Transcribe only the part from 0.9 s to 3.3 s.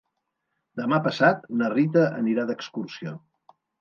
passat na Rita anirà d'excursió.